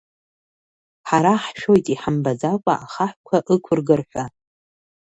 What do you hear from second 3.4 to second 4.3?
ықәыргар ҳәа.